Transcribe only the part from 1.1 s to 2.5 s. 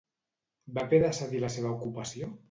cedir la seva ocupació?